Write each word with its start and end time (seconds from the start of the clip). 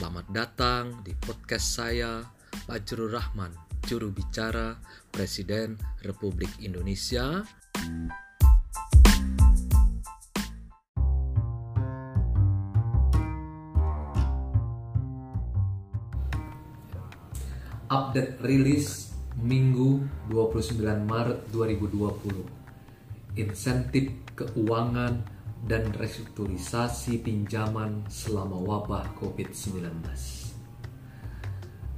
Selamat 0.00 0.32
datang 0.32 0.84
di 1.04 1.12
podcast 1.12 1.76
saya, 1.76 2.24
Fajrul 2.64 3.12
Rahman, 3.12 3.52
juru 3.84 4.08
bicara 4.08 4.80
Presiden 5.12 5.76
Republik 6.08 6.48
Indonesia. 6.64 7.44
Update 17.92 18.40
rilis 18.40 19.12
Minggu 19.36 20.00
29 20.32 20.80
Maret 21.04 21.44
2020. 21.52 23.36
Insentif 23.36 24.16
keuangan 24.32 25.39
dan 25.64 25.92
restrukturisasi 25.92 27.20
pinjaman 27.20 28.08
selama 28.08 28.56
wabah 28.56 29.04
COVID-19. 29.20 29.84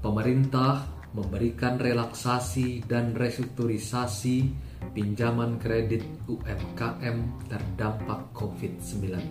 Pemerintah 0.03 0.83
memberikan 1.13 1.79
relaksasi 1.79 2.83
dan 2.89 3.15
restrukturisasi 3.15 4.51
pinjaman 4.91 5.63
kredit 5.63 6.03
UMKM 6.27 7.47
terdampak 7.47 8.35
COVID-19. 8.35 9.31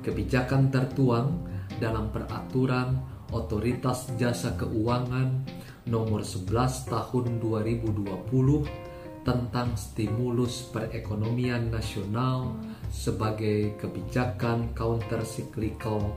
Kebijakan 0.00 0.70
tertuang 0.72 1.44
dalam 1.76 2.08
peraturan 2.14 2.96
Otoritas 3.34 4.08
Jasa 4.16 4.54
Keuangan 4.54 5.44
nomor 5.90 6.22
11 6.22 6.46
tahun 6.86 7.42
2020 7.42 8.85
tentang 9.26 9.74
stimulus 9.74 10.70
perekonomian 10.70 11.74
nasional 11.74 12.54
sebagai 12.94 13.74
kebijakan 13.74 14.70
counter 14.78 15.26
cyclical 15.26 16.14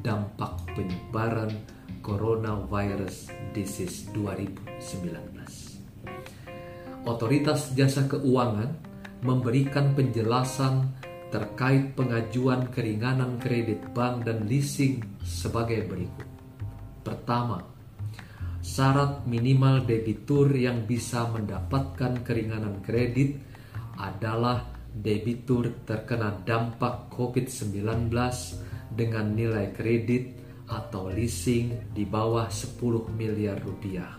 dampak 0.00 0.64
penyebaran 0.72 1.52
coronavirus 2.00 3.28
disease 3.52 4.08
2019. 4.16 7.04
Otoritas 7.04 7.76
Jasa 7.76 8.08
Keuangan 8.08 8.72
memberikan 9.20 9.92
penjelasan 9.92 10.96
terkait 11.28 11.92
pengajuan 11.92 12.72
keringanan 12.72 13.36
kredit 13.36 13.84
bank 13.92 14.24
dan 14.24 14.48
leasing 14.48 15.04
sebagai 15.20 15.84
berikut. 15.84 16.24
Pertama, 17.04 17.75
syarat 18.66 19.22
minimal 19.30 19.86
debitur 19.86 20.50
yang 20.50 20.90
bisa 20.90 21.30
mendapatkan 21.30 22.26
keringanan 22.26 22.82
kredit 22.82 23.38
adalah 23.94 24.66
debitur 24.90 25.70
terkena 25.86 26.34
dampak 26.42 27.06
COVID-19 27.14 28.10
dengan 28.90 29.26
nilai 29.38 29.70
kredit 29.70 30.34
atau 30.66 31.06
leasing 31.14 31.94
di 31.94 32.02
bawah 32.02 32.50
10 32.50 32.82
miliar 33.14 33.62
rupiah. 33.62 34.18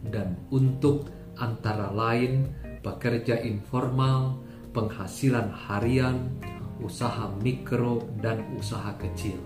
Dan 0.00 0.48
untuk 0.48 1.12
antara 1.36 1.92
lain 1.92 2.48
pekerja 2.80 3.36
informal, 3.44 4.40
penghasilan 4.72 5.52
harian, 5.68 6.32
usaha 6.80 7.28
mikro 7.44 8.00
dan 8.24 8.48
usaha 8.56 8.96
kecil. 8.96 9.36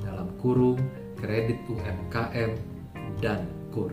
Dalam 0.00 0.32
kurung 0.40 0.80
kredit 1.20 1.60
UMKM 1.68 2.73
dan 3.18 3.46
KUR. 3.74 3.92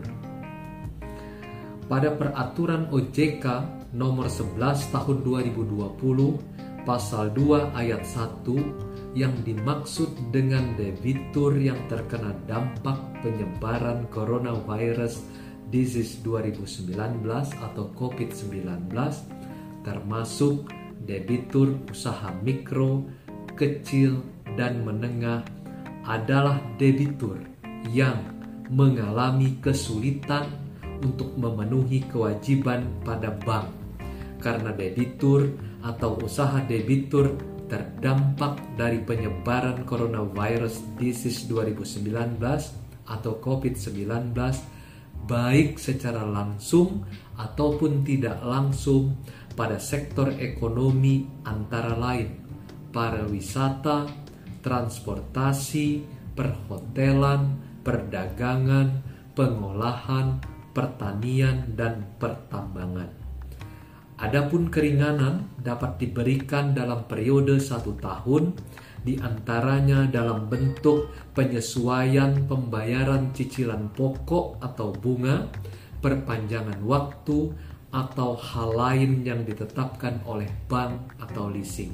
Pada 1.90 2.14
peraturan 2.14 2.88
OJK 2.88 3.44
nomor 3.92 4.32
11 4.32 4.94
tahun 4.94 5.16
2020 5.20 6.86
pasal 6.88 7.30
2 7.36 7.76
ayat 7.76 8.02
1 8.02 9.12
yang 9.12 9.34
dimaksud 9.44 10.08
dengan 10.32 10.72
debitur 10.74 11.52
yang 11.52 11.76
terkena 11.86 12.32
dampak 12.48 12.96
penyebaran 13.20 14.08
coronavirus 14.08 15.20
disease 15.68 16.20
2019 16.24 17.28
atau 17.60 17.84
COVID-19 17.92 18.88
termasuk 19.84 20.70
debitur 21.02 21.76
usaha 21.90 22.30
mikro, 22.40 23.04
kecil, 23.58 24.22
dan 24.54 24.84
menengah 24.84 25.42
adalah 26.06 26.58
debitur 26.78 27.40
yang 27.90 28.41
mengalami 28.70 29.58
kesulitan 29.58 30.46
untuk 31.02 31.34
memenuhi 31.34 32.06
kewajiban 32.06 32.86
pada 33.02 33.34
bank 33.42 33.66
karena 34.38 34.70
debitur 34.74 35.50
atau 35.82 36.18
usaha 36.22 36.62
debitur 36.62 37.34
terdampak 37.66 38.58
dari 38.78 39.02
penyebaran 39.02 39.82
coronavirus 39.82 40.82
disease 41.00 41.48
2019 41.50 42.38
atau 43.08 43.32
COVID-19 43.42 44.34
baik 45.26 45.78
secara 45.78 46.22
langsung 46.22 47.06
ataupun 47.38 48.02
tidak 48.06 48.42
langsung 48.42 49.18
pada 49.54 49.78
sektor 49.78 50.30
ekonomi 50.38 51.26
antara 51.46 51.94
lain 51.98 52.42
pariwisata, 52.92 54.06
transportasi, 54.60 56.04
perhotelan, 56.36 57.56
perdagangan, 57.82 59.02
pengolahan, 59.36 60.40
pertanian, 60.72 61.76
dan 61.76 62.06
pertambangan. 62.16 63.10
Adapun 64.22 64.70
keringanan 64.70 65.50
dapat 65.58 65.98
diberikan 65.98 66.72
dalam 66.72 67.10
periode 67.10 67.58
satu 67.58 67.98
tahun, 67.98 68.54
di 69.02 69.18
antaranya 69.18 70.06
dalam 70.06 70.46
bentuk 70.46 71.10
penyesuaian 71.34 72.46
pembayaran 72.46 73.34
cicilan 73.34 73.90
pokok 73.90 74.62
atau 74.62 74.94
bunga, 74.94 75.50
perpanjangan 75.98 76.78
waktu, 76.86 77.50
atau 77.92 78.38
hal 78.38 78.72
lain 78.72 79.26
yang 79.26 79.42
ditetapkan 79.44 80.22
oleh 80.24 80.48
bank 80.70 81.18
atau 81.20 81.50
leasing. 81.50 81.92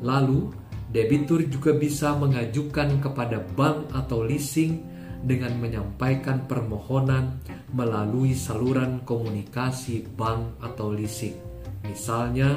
Lalu, 0.00 0.54
debitur 0.96 1.44
juga 1.44 1.76
bisa 1.76 2.16
mengajukan 2.16 3.04
kepada 3.04 3.44
bank 3.52 3.92
atau 3.92 4.24
leasing 4.24 4.80
dengan 5.20 5.52
menyampaikan 5.60 6.48
permohonan 6.48 7.36
melalui 7.76 8.32
saluran 8.32 9.04
komunikasi 9.04 10.08
bank 10.16 10.56
atau 10.64 10.88
leasing, 10.88 11.36
misalnya 11.84 12.56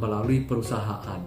melalui 0.00 0.48
perusahaan. 0.48 1.20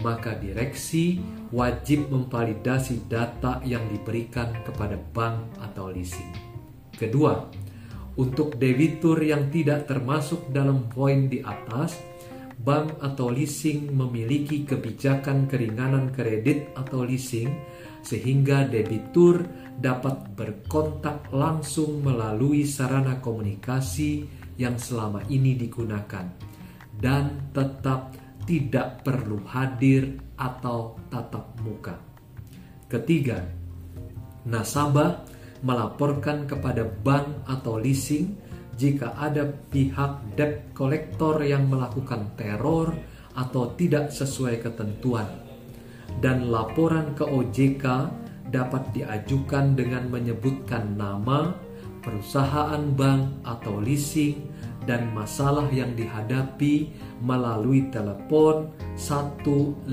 Maka 0.00 0.40
direksi 0.40 1.20
wajib 1.52 2.08
memvalidasi 2.08 3.04
data 3.12 3.60
yang 3.60 3.84
diberikan 3.92 4.48
kepada 4.64 4.96
bank 4.96 5.60
atau 5.60 5.92
leasing. 5.92 6.32
Kedua, 6.96 7.36
untuk 8.16 8.56
debitur 8.56 9.20
yang 9.20 9.52
tidak 9.52 9.84
termasuk 9.84 10.48
dalam 10.48 10.88
poin 10.88 11.28
di 11.28 11.44
atas, 11.44 12.00
bank 12.60 13.00
atau 13.00 13.32
leasing 13.32 13.92
memiliki 13.94 14.68
kebijakan 14.68 15.48
keringanan 15.48 16.12
kredit 16.12 16.72
atau 16.76 17.06
leasing 17.06 17.48
sehingga 18.02 18.66
debitur 18.68 19.46
dapat 19.78 20.34
berkontak 20.36 21.30
langsung 21.32 22.02
melalui 22.04 22.66
sarana 22.66 23.22
komunikasi 23.22 24.26
yang 24.60 24.76
selama 24.76 25.24
ini 25.32 25.56
digunakan 25.56 26.28
dan 27.00 27.50
tetap 27.56 28.12
tidak 28.44 29.06
perlu 29.06 29.40
hadir 29.46 30.18
atau 30.34 30.98
tatap 31.08 31.56
muka. 31.62 31.94
Ketiga, 32.90 33.40
nasabah 34.44 35.22
melaporkan 35.62 36.44
kepada 36.44 36.82
bank 36.84 37.46
atau 37.46 37.78
leasing 37.78 38.34
jika 38.76 39.12
ada 39.16 39.44
pihak 39.70 40.36
debt 40.36 40.72
collector 40.72 41.40
yang 41.44 41.68
melakukan 41.68 42.32
teror 42.36 42.96
atau 43.36 43.72
tidak 43.76 44.12
sesuai 44.12 44.60
ketentuan. 44.64 45.26
Dan 46.20 46.52
laporan 46.52 47.16
ke 47.16 47.24
OJK 47.24 47.84
dapat 48.52 48.92
diajukan 48.92 49.72
dengan 49.72 50.12
menyebutkan 50.12 50.92
nama, 50.92 51.56
perusahaan 52.04 52.84
bank 52.92 53.48
atau 53.48 53.80
leasing, 53.80 54.44
dan 54.84 55.08
masalah 55.14 55.70
yang 55.72 55.94
dihadapi 55.94 56.90
melalui 57.22 57.86
telepon 57.88 58.68
157, 58.98 59.86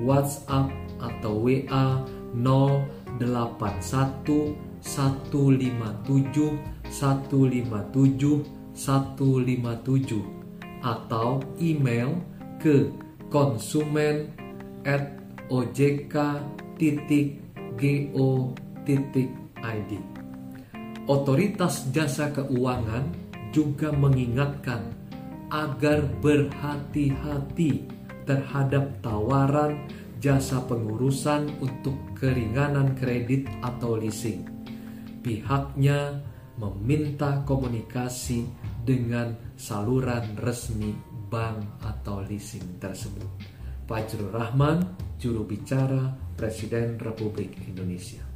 WhatsApp 0.00 0.70
atau 1.02 1.34
WA 1.44 2.00
081 2.32 4.73
157 4.84 6.60
157 6.92 8.44
157 8.76 10.20
atau 10.84 11.40
email 11.56 12.20
ke 12.60 12.92
konsumen 13.32 14.28
at 14.84 15.16
ojk.go.id. 15.48 16.32
Otoritas 21.04 21.74
Jasa 21.92 22.32
Keuangan 22.32 23.04
juga 23.52 23.92
mengingatkan 23.92 24.92
agar 25.52 26.04
berhati-hati 26.24 27.86
terhadap 28.24 28.88
tawaran 29.04 29.84
jasa 30.18 30.64
pengurusan 30.64 31.52
untuk 31.60 31.92
keringanan 32.16 32.96
kredit 32.96 33.44
atau 33.60 34.00
leasing. 34.00 34.53
Pihaknya 35.24 36.20
meminta 36.60 37.40
komunikasi 37.48 38.44
dengan 38.84 39.32
saluran 39.56 40.36
resmi 40.36 40.92
bank 41.32 41.80
atau 41.80 42.20
leasing 42.20 42.76
tersebut. 42.76 43.26
Fajrul 43.88 44.28
Rahman, 44.28 44.84
juru 45.16 45.48
bicara 45.48 46.12
Presiden 46.36 47.00
Republik 47.00 47.56
Indonesia. 47.64 48.33